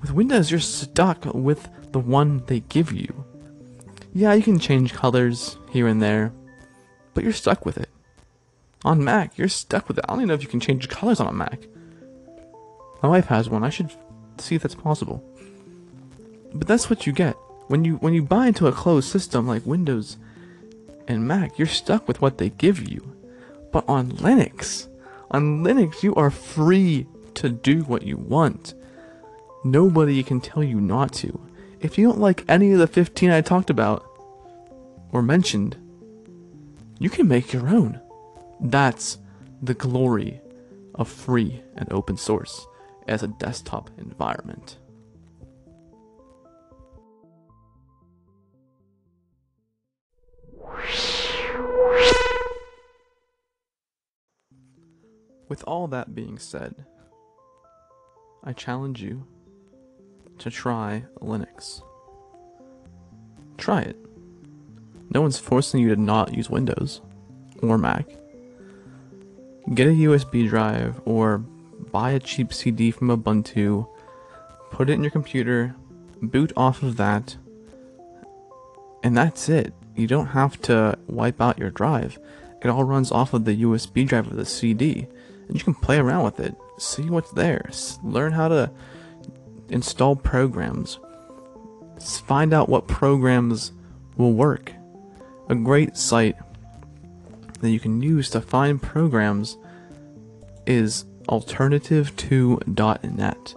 With 0.00 0.12
Windows, 0.12 0.50
you're 0.50 0.58
stuck 0.58 1.24
with 1.26 1.68
the 1.92 2.00
one 2.00 2.42
they 2.46 2.60
give 2.60 2.92
you. 2.92 3.24
Yeah, 4.12 4.32
you 4.34 4.42
can 4.42 4.58
change 4.58 4.92
colors 4.92 5.56
here 5.70 5.86
and 5.86 6.02
there, 6.02 6.32
but 7.14 7.22
you're 7.22 7.32
stuck 7.32 7.64
with 7.64 7.78
it. 7.78 7.88
On 8.84 9.02
Mac, 9.02 9.38
you're 9.38 9.48
stuck 9.48 9.86
with 9.86 9.98
it. 9.98 10.04
I 10.08 10.12
don't 10.12 10.18
even 10.18 10.28
know 10.28 10.34
if 10.34 10.42
you 10.42 10.48
can 10.48 10.60
change 10.60 10.88
colors 10.88 11.20
on 11.20 11.28
a 11.28 11.32
Mac. 11.32 11.60
My 13.02 13.08
wife 13.08 13.26
has 13.26 13.50
one. 13.50 13.64
I 13.64 13.70
should 13.70 13.90
see 14.38 14.54
if 14.54 14.62
that's 14.62 14.74
possible. 14.74 15.24
But 16.54 16.68
that's 16.68 16.88
what 16.88 17.06
you 17.06 17.12
get. 17.12 17.34
When 17.68 17.84
you 17.84 17.96
when 17.96 18.14
you 18.14 18.22
buy 18.22 18.46
into 18.46 18.66
a 18.66 18.72
closed 18.72 19.10
system 19.10 19.46
like 19.46 19.66
Windows 19.66 20.16
and 21.08 21.26
Mac, 21.26 21.58
you're 21.58 21.66
stuck 21.66 22.06
with 22.06 22.20
what 22.20 22.38
they 22.38 22.50
give 22.50 22.88
you. 22.88 23.16
But 23.72 23.88
on 23.88 24.12
Linux, 24.12 24.88
on 25.30 25.64
Linux, 25.64 26.02
you 26.02 26.14
are 26.14 26.30
free 26.30 27.06
to 27.34 27.48
do 27.48 27.82
what 27.84 28.02
you 28.02 28.16
want. 28.16 28.74
Nobody 29.64 30.22
can 30.22 30.40
tell 30.40 30.62
you 30.62 30.80
not 30.80 31.12
to. 31.14 31.40
If 31.80 31.96
you 31.96 32.06
don't 32.06 32.20
like 32.20 32.44
any 32.48 32.72
of 32.72 32.78
the 32.78 32.86
15 32.86 33.30
I 33.30 33.40
talked 33.40 33.70
about 33.70 34.04
or 35.10 35.22
mentioned, 35.22 35.76
you 36.98 37.08
can 37.08 37.26
make 37.26 37.52
your 37.52 37.68
own. 37.68 38.00
That's 38.60 39.18
the 39.62 39.74
glory 39.74 40.40
of 40.94 41.08
free 41.08 41.62
and 41.76 41.90
open 41.90 42.16
source 42.16 42.66
as 43.08 43.22
a 43.22 43.28
desktop 43.28 43.90
environment. 43.98 44.78
With 55.48 55.64
all 55.66 55.86
that 55.88 56.14
being 56.14 56.38
said, 56.38 56.86
I 58.42 58.52
challenge 58.52 59.02
you 59.02 59.26
to 60.38 60.50
try 60.50 61.04
Linux. 61.20 61.82
Try 63.58 63.82
it. 63.82 63.96
No 65.10 65.20
one's 65.20 65.38
forcing 65.38 65.80
you 65.80 65.94
to 65.94 66.00
not 66.00 66.34
use 66.34 66.48
Windows 66.48 67.02
or 67.62 67.76
Mac. 67.76 68.08
Get 69.74 69.88
a 69.88 69.90
USB 69.90 70.48
drive 70.48 71.00
or 71.04 71.44
buy 71.92 72.10
a 72.12 72.18
cheap 72.18 72.52
CD 72.52 72.90
from 72.90 73.08
Ubuntu, 73.08 73.86
put 74.70 74.90
it 74.90 74.94
in 74.94 75.02
your 75.02 75.10
computer, 75.10 75.76
boot 76.20 76.52
off 76.56 76.82
of 76.82 76.96
that, 76.96 77.36
and 79.02 79.16
that's 79.16 79.48
it. 79.48 79.74
You 79.94 80.06
don't 80.06 80.28
have 80.28 80.60
to 80.62 80.98
wipe 81.06 81.40
out 81.40 81.58
your 81.58 81.70
drive. 81.70 82.18
It 82.62 82.68
all 82.68 82.84
runs 82.84 83.12
off 83.12 83.34
of 83.34 83.44
the 83.44 83.62
USB 83.62 84.06
drive 84.06 84.28
of 84.28 84.36
the 84.36 84.46
CD, 84.46 85.06
and 85.48 85.56
you 85.56 85.62
can 85.62 85.74
play 85.74 85.98
around 85.98 86.24
with 86.24 86.40
it, 86.40 86.54
see 86.78 87.10
what's 87.10 87.32
there, 87.32 87.68
learn 88.02 88.32
how 88.32 88.48
to 88.48 88.70
install 89.68 90.16
programs, 90.16 90.98
find 92.26 92.54
out 92.54 92.68
what 92.68 92.88
programs 92.88 93.72
will 94.16 94.32
work. 94.32 94.72
A 95.48 95.54
great 95.54 95.96
site 95.96 96.36
that 97.60 97.70
you 97.70 97.80
can 97.80 98.00
use 98.00 98.30
to 98.30 98.40
find 98.40 98.80
programs 98.80 99.56
is 100.66 101.04
alternativeto.net. 101.28 103.54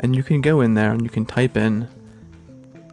And 0.00 0.16
you 0.16 0.22
can 0.22 0.40
go 0.40 0.60
in 0.60 0.74
there 0.74 0.92
and 0.92 1.02
you 1.02 1.08
can 1.08 1.26
type 1.26 1.56
in 1.56 1.88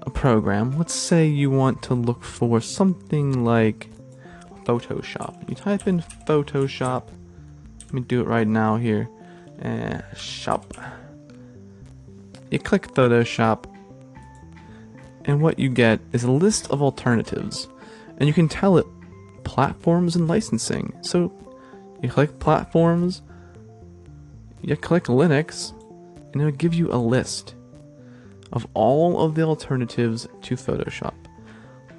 a 0.01 0.09
program. 0.09 0.77
Let's 0.77 0.93
say 0.93 1.27
you 1.27 1.49
want 1.49 1.81
to 1.83 1.93
look 1.93 2.23
for 2.23 2.61
something 2.61 3.43
like 3.43 3.89
Photoshop. 4.65 5.49
You 5.49 5.55
type 5.55 5.87
in 5.87 6.01
Photoshop. 6.27 7.07
Let 7.85 7.93
me 7.93 8.01
do 8.01 8.21
it 8.21 8.27
right 8.27 8.47
now 8.47 8.77
here. 8.77 9.09
Uh, 9.63 10.01
shop. 10.15 10.73
You 12.51 12.59
click 12.59 12.87
Photoshop, 12.93 13.65
and 15.25 15.41
what 15.41 15.59
you 15.59 15.69
get 15.69 15.99
is 16.13 16.23
a 16.23 16.31
list 16.31 16.69
of 16.71 16.81
alternatives. 16.81 17.67
And 18.17 18.27
you 18.27 18.33
can 18.33 18.47
tell 18.47 18.77
it 18.77 18.85
platforms 19.43 20.15
and 20.15 20.27
licensing. 20.27 20.97
So 21.01 21.31
you 22.01 22.09
click 22.09 22.39
platforms, 22.39 23.21
you 24.61 24.75
click 24.75 25.05
Linux, 25.05 25.73
and 26.31 26.41
it'll 26.41 26.51
give 26.51 26.73
you 26.73 26.91
a 26.91 26.95
list 26.95 27.55
of 28.51 28.67
all 28.73 29.21
of 29.21 29.35
the 29.35 29.43
alternatives 29.43 30.27
to 30.41 30.55
Photoshop. 30.55 31.13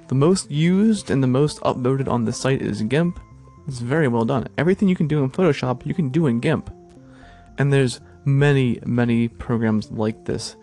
The 0.07 0.15
most 0.15 0.51
used 0.51 1.09
and 1.09 1.23
the 1.23 1.27
most 1.27 1.61
upvoted 1.61 2.07
on 2.07 2.25
the 2.25 2.33
site 2.33 2.61
is 2.61 2.81
GIMP. 2.81 3.19
It's 3.67 3.79
very 3.79 4.07
well 4.07 4.25
done. 4.25 4.47
Everything 4.57 4.89
you 4.89 4.95
can 4.95 5.07
do 5.07 5.23
in 5.23 5.29
Photoshop, 5.29 5.85
you 5.85 5.93
can 5.93 6.09
do 6.09 6.27
in 6.27 6.39
GIMP. 6.39 6.69
And 7.57 7.71
there's 7.71 8.01
many, 8.25 8.79
many 8.85 9.27
programs 9.27 9.91
like 9.91 10.25
this. 10.25 10.55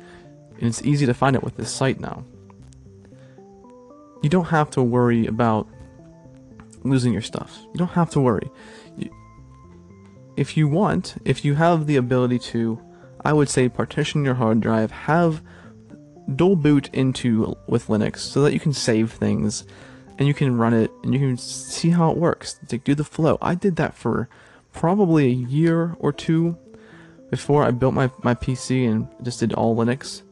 And 0.58 0.66
it's 0.66 0.82
easy 0.82 1.06
to 1.06 1.14
find 1.14 1.34
it 1.34 1.42
with 1.42 1.56
this 1.56 1.70
site 1.70 2.00
now. 2.00 2.24
You 4.22 4.28
don't 4.28 4.46
have 4.46 4.70
to 4.72 4.82
worry 4.82 5.26
about 5.26 5.68
losing 6.82 7.12
your 7.12 7.22
stuff. 7.22 7.58
You 7.72 7.78
don't 7.78 7.88
have 7.92 8.10
to 8.10 8.20
worry. 8.20 8.50
If 10.38 10.56
you 10.56 10.68
want, 10.68 11.16
if 11.24 11.44
you 11.44 11.56
have 11.56 11.88
the 11.88 11.96
ability 11.96 12.38
to, 12.50 12.80
I 13.24 13.32
would 13.32 13.48
say 13.48 13.68
partition 13.68 14.24
your 14.24 14.34
hard 14.34 14.60
drive, 14.60 14.92
have 14.92 15.42
dual 16.36 16.54
boot 16.54 16.88
into 16.92 17.56
with 17.66 17.88
Linux 17.88 18.18
so 18.18 18.42
that 18.42 18.52
you 18.52 18.60
can 18.60 18.72
save 18.72 19.10
things 19.10 19.64
and 20.16 20.28
you 20.28 20.34
can 20.34 20.56
run 20.56 20.74
it 20.74 20.92
and 21.02 21.12
you 21.12 21.18
can 21.18 21.36
see 21.36 21.90
how 21.90 22.12
it 22.12 22.16
works. 22.16 22.60
Like 22.70 22.84
do 22.84 22.94
the 22.94 23.02
flow. 23.02 23.38
I 23.42 23.56
did 23.56 23.74
that 23.76 23.94
for 23.94 24.28
probably 24.72 25.26
a 25.26 25.34
year 25.34 25.96
or 25.98 26.12
two 26.12 26.56
before 27.30 27.64
I 27.64 27.72
built 27.72 27.94
my, 27.94 28.08
my 28.22 28.36
PC 28.36 28.88
and 28.88 29.08
just 29.24 29.40
did 29.40 29.52
all 29.54 29.74
Linux. 29.74 30.22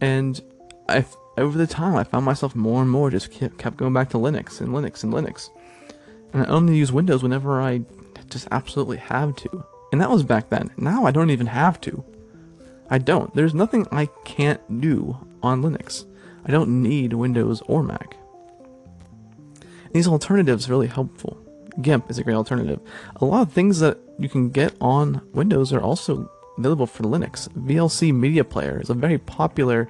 And 0.00 0.40
I 0.88 1.04
over 1.36 1.58
the 1.58 1.66
time 1.66 1.96
I 1.96 2.04
found 2.04 2.24
myself 2.24 2.54
more 2.54 2.80
and 2.80 2.88
more 2.88 3.10
just 3.10 3.32
kept, 3.32 3.58
kept 3.58 3.76
going 3.76 3.92
back 3.92 4.10
to 4.10 4.18
Linux 4.18 4.60
and 4.60 4.68
Linux 4.68 5.02
and 5.02 5.12
Linux. 5.12 5.50
And 6.32 6.44
I 6.44 6.46
only 6.46 6.76
use 6.76 6.92
Windows 6.92 7.24
whenever 7.24 7.60
I 7.60 7.80
just 8.30 8.48
absolutely 8.50 8.98
have 8.98 9.36
to. 9.36 9.64
And 9.92 10.00
that 10.00 10.10
was 10.10 10.22
back 10.22 10.48
then. 10.48 10.70
Now 10.76 11.04
I 11.04 11.10
don't 11.10 11.30
even 11.30 11.46
have 11.46 11.80
to. 11.82 12.04
I 12.88 12.98
don't. 12.98 13.34
There's 13.34 13.54
nothing 13.54 13.86
I 13.92 14.06
can't 14.24 14.80
do 14.80 15.16
on 15.42 15.62
Linux. 15.62 16.06
I 16.44 16.50
don't 16.50 16.82
need 16.82 17.12
Windows 17.12 17.62
or 17.66 17.82
Mac. 17.82 18.16
These 19.92 20.08
alternatives 20.08 20.68
are 20.68 20.72
really 20.72 20.86
helpful. 20.86 21.38
GIMP 21.80 22.10
is 22.10 22.18
a 22.18 22.24
great 22.24 22.34
alternative. 22.34 22.80
A 23.16 23.24
lot 23.24 23.42
of 23.42 23.52
things 23.52 23.80
that 23.80 23.98
you 24.18 24.28
can 24.28 24.50
get 24.50 24.74
on 24.80 25.22
Windows 25.32 25.72
are 25.72 25.80
also 25.80 26.30
available 26.58 26.86
for 26.86 27.04
Linux. 27.04 27.48
VLC 27.50 28.14
Media 28.14 28.44
Player 28.44 28.80
is 28.80 28.90
a 28.90 28.94
very 28.94 29.18
popular 29.18 29.88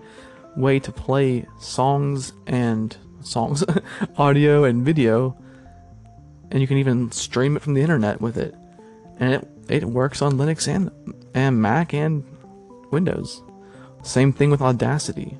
way 0.57 0.79
to 0.81 0.93
play 0.93 1.47
songs 1.59 2.33
and 2.47 2.97
songs, 3.23 3.65
audio 4.17 4.65
and 4.65 4.85
video, 4.85 5.37
and 6.51 6.61
you 6.61 6.67
can 6.67 6.79
even 6.79 7.11
stream 7.13 7.57
it 7.57 7.63
from 7.63 7.75
the 7.75 7.83
internet 7.83 8.21
with 8.21 8.37
it. 8.37 8.55
And 9.19 9.35
it 9.35 9.49
it 9.69 9.85
works 9.85 10.23
on 10.23 10.33
Linux 10.33 10.67
and 10.69 10.91
and 11.35 11.61
Mac 11.61 11.95
and 11.95 12.25
Windows. 12.91 13.43
Same 14.03 14.33
thing 14.33 14.51
with 14.51 14.63
Audacity. 14.63 15.37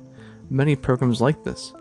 Many 0.49 0.75
programs 0.75 1.21
like 1.21 1.43
this. 1.43 1.73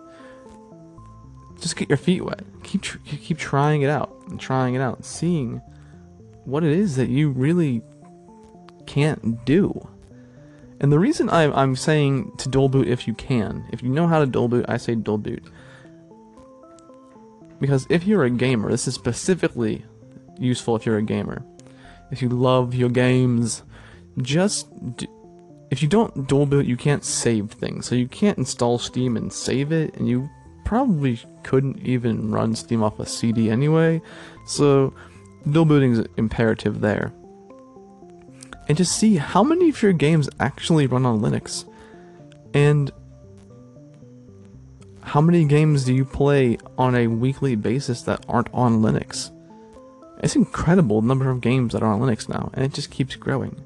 Just 1.60 1.76
get 1.76 1.88
your 1.88 1.98
feet 1.98 2.24
wet. 2.24 2.42
Keep 2.62 2.82
tr- 2.82 2.98
keep 3.04 3.38
trying 3.38 3.82
it 3.82 3.90
out 3.90 4.16
and 4.28 4.40
trying 4.40 4.74
it 4.74 4.80
out, 4.80 4.96
and 4.96 5.04
seeing 5.04 5.60
what 6.44 6.64
it 6.64 6.72
is 6.72 6.96
that 6.96 7.08
you 7.08 7.30
really 7.30 7.82
can't 8.86 9.44
do. 9.44 9.88
And 10.80 10.90
the 10.90 10.98
reason 10.98 11.28
I'm, 11.28 11.52
I'm 11.52 11.76
saying 11.76 12.32
to 12.38 12.48
dual 12.48 12.70
boot 12.70 12.88
if 12.88 13.06
you 13.06 13.12
can, 13.12 13.66
if 13.70 13.82
you 13.82 13.90
know 13.90 14.06
how 14.06 14.18
to 14.18 14.26
dual 14.26 14.48
boot, 14.48 14.64
I 14.68 14.78
say 14.78 14.94
dual 14.94 15.18
boot. 15.18 15.44
Because 17.60 17.86
if 17.90 18.04
you're 18.04 18.24
a 18.24 18.30
gamer, 18.30 18.70
this 18.70 18.88
is 18.88 18.94
specifically 18.94 19.84
useful 20.38 20.76
if 20.76 20.86
you're 20.86 20.96
a 20.96 21.02
gamer. 21.02 21.44
If 22.10 22.22
you 22.22 22.28
love 22.28 22.74
your 22.74 22.88
games, 22.88 23.62
just 24.22 24.66
if 25.70 25.82
you 25.82 25.88
don't 25.88 26.26
dual 26.26 26.46
boot, 26.46 26.66
you 26.66 26.76
can't 26.76 27.04
save 27.04 27.50
things. 27.50 27.86
So 27.86 27.94
you 27.94 28.08
can't 28.08 28.38
install 28.38 28.78
Steam 28.78 29.16
and 29.16 29.32
save 29.32 29.70
it, 29.72 29.94
and 29.96 30.08
you 30.08 30.28
probably 30.64 31.20
couldn't 31.42 31.78
even 31.80 32.32
run 32.32 32.54
Steam 32.54 32.82
off 32.82 32.98
a 32.98 33.06
CD 33.06 33.50
anyway. 33.50 34.00
So 34.46 34.92
dual 35.50 35.64
booting 35.66 35.92
is 35.92 36.06
imperative 36.16 36.80
there. 36.80 37.12
And 38.68 38.76
just 38.76 38.96
see 38.96 39.16
how 39.16 39.42
many 39.42 39.68
of 39.68 39.82
your 39.82 39.92
games 39.92 40.28
actually 40.38 40.86
run 40.86 41.04
on 41.04 41.20
Linux. 41.20 41.64
And 42.54 42.90
how 45.10 45.20
many 45.20 45.44
games 45.44 45.84
do 45.84 45.92
you 45.92 46.04
play 46.04 46.56
on 46.78 46.94
a 46.94 47.08
weekly 47.08 47.56
basis 47.56 48.02
that 48.02 48.24
aren't 48.28 48.48
on 48.54 48.80
Linux? 48.80 49.32
It's 50.22 50.36
incredible 50.36 51.00
the 51.00 51.08
number 51.08 51.28
of 51.28 51.40
games 51.40 51.72
that 51.72 51.82
are 51.82 51.92
on 51.92 51.98
Linux 51.98 52.28
now, 52.28 52.48
and 52.54 52.64
it 52.64 52.72
just 52.72 52.92
keeps 52.92 53.16
growing. 53.16 53.60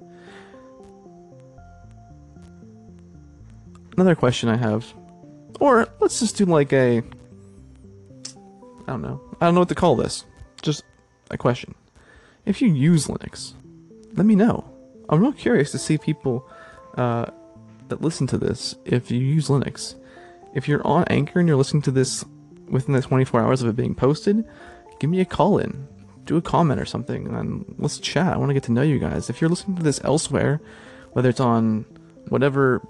another 3.95 4.15
question 4.15 4.49
I 4.49 4.57
have, 4.57 4.87
or 5.61 5.87
let's 6.01 6.19
just 6.19 6.39
do 6.39 6.47
like 6.47 6.73
a, 6.73 6.99
I 6.99 7.03
don't 8.87 9.03
know, 9.03 9.21
I 9.39 9.45
don't 9.45 9.53
know 9.53 9.61
what 9.61 9.69
to 9.69 9.75
call 9.75 9.97
this, 9.97 10.25
just 10.63 10.83
a 11.31 11.37
question. 11.37 11.75
If 12.47 12.63
you 12.63 12.73
use 12.73 13.07
Linux, 13.07 13.53
let 14.15 14.25
me 14.25 14.35
know. 14.35 14.65
I'm 15.11 15.21
real 15.21 15.33
curious 15.33 15.73
to 15.73 15.79
see 15.79 15.99
people 15.99 16.49
uh, 16.97 17.27
that 17.89 18.01
listen 18.01 18.27
to 18.29 18.39
this 18.39 18.77
if 18.87 19.11
you 19.11 19.21
use 19.21 19.49
Linux. 19.49 19.97
If 20.55 20.69
you're 20.69 20.87
on 20.87 21.05
Anchor 21.09 21.41
and 21.41 21.49
you're 21.49 21.57
listening 21.57 21.83
to 21.83 21.91
this 21.91 22.25
within 22.69 22.95
the 22.95 23.03
24 23.03 23.41
hours 23.41 23.63
of 23.63 23.69
it 23.69 23.77
being 23.77 23.95
posted, 23.95 24.45
give 25.01 25.11
me 25.11 25.21
a 25.21 25.25
call 25.25 25.59
in, 25.59 25.87
do 26.25 26.37
a 26.37 26.43
comment 26.43 26.81
or 26.81 26.85
something, 26.85 27.27
and 27.29 27.75
let's 27.79 27.99
chat. 27.99 28.33
I 28.33 28.37
want 28.37 28.51
to 28.51 28.55
get 28.55 28.63
to 28.65 28.73
know 28.73 28.83
you 28.83 28.99
guys. 28.99 29.29
If 29.29 29.41
you're 29.41 29.51
listening 29.51 29.77
to 29.77 29.83
this 29.83 30.01
elsewhere, 30.05 30.61
whether 31.13 31.29
it's 31.29 31.41
on 31.41 31.85
whatever 32.29 32.87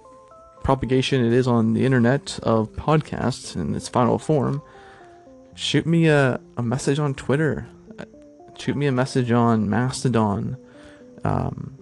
propagation 0.62 1.24
it 1.24 1.33
is 1.33 1.46
on 1.46 1.74
the 1.74 1.85
internet 1.85 2.38
of 2.42 2.70
podcasts 2.72 3.57
in 3.57 3.74
its 3.74 3.88
final 3.88 4.18
form, 4.18 4.62
shoot 5.55 5.87
me 5.87 6.07
a, 6.07 6.40
a 6.57 6.62
message 6.62 6.98
on 6.98 7.14
Twitter. 7.14 7.66
Shoot 8.57 8.77
me 8.77 8.87
a 8.87 8.92
message 8.92 9.33
on 9.33 9.68
Mastodon. 9.68 10.57
Um, 11.24 11.77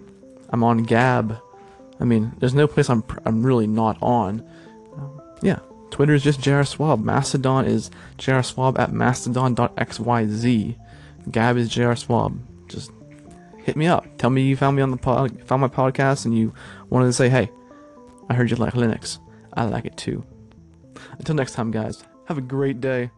I'm 0.50 0.64
on 0.64 0.84
Gab. 0.84 1.38
I 2.00 2.04
mean, 2.04 2.32
there's 2.38 2.54
no 2.54 2.66
place 2.66 2.88
I'm 2.88 3.04
I'm 3.24 3.44
really 3.44 3.66
not 3.66 3.98
on. 4.00 4.42
Um, 4.96 5.20
yeah, 5.42 5.58
Twitter 5.92 6.14
is 6.14 6.22
just 6.22 6.40
JR 6.40 6.62
Swab. 6.62 7.04
Mastodon 7.04 7.66
is 7.66 7.90
JR 8.16 8.40
Swab 8.40 8.78
at 8.78 8.92
mastodon.xyz. 8.92 10.76
Gab 11.30 11.56
is 11.58 11.68
JR 11.68 11.94
Swab. 11.94 12.40
Just 12.66 12.90
hit 13.58 13.76
me 13.76 13.86
up. 13.86 14.06
Tell 14.16 14.30
me 14.30 14.42
you 14.42 14.56
found 14.56 14.74
me 14.74 14.82
on 14.82 14.90
the 14.90 14.96
pod, 14.96 15.38
found 15.44 15.60
my 15.60 15.68
podcast, 15.68 16.24
and 16.24 16.36
you 16.36 16.54
wanted 16.88 17.06
to 17.06 17.12
say, 17.12 17.28
hey, 17.28 17.50
I 18.30 18.34
heard 18.34 18.50
you 18.50 18.56
like 18.56 18.72
Linux. 18.72 19.18
I 19.52 19.66
like 19.66 19.84
it 19.84 19.98
too. 19.98 20.24
Until 21.18 21.34
next 21.34 21.52
time, 21.52 21.70
guys, 21.70 22.02
have 22.24 22.38
a 22.38 22.42
great 22.42 22.80
day. 22.80 23.10